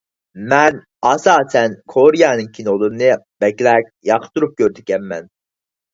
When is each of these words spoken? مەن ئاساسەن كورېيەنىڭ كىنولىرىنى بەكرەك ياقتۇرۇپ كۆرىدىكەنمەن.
مەن 0.51 0.77
ئاساسەن 1.09 1.75
كورېيەنىڭ 1.95 2.49
كىنولىرىنى 2.57 3.11
بەكرەك 3.45 3.95
ياقتۇرۇپ 4.13 4.57
كۆرىدىكەنمەن. 4.63 5.29